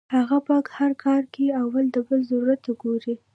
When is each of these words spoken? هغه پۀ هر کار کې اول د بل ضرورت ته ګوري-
هغه 0.15 0.37
پۀ 0.45 0.55
هر 0.77 0.91
کار 1.03 1.21
کې 1.33 1.45
اول 1.63 1.85
د 1.91 1.97
بل 2.07 2.19
ضرورت 2.29 2.59
ته 2.65 2.71
ګوري- 2.81 3.13